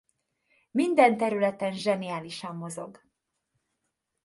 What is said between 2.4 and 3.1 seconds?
mozog.